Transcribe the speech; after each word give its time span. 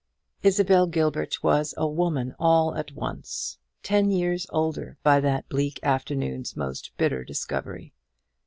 Isabel 0.41 0.87
Gilbert 0.87 1.43
was 1.43 1.75
a 1.77 1.87
woman 1.87 2.33
all 2.39 2.73
at 2.73 2.91
once; 2.93 3.59
ten 3.83 4.09
years 4.09 4.47
older 4.49 4.97
by 5.03 5.19
that 5.19 5.47
bleak 5.47 5.79
afternoon's 5.83 6.57
most 6.57 6.91
bitter 6.97 7.23
discovery. 7.23 7.93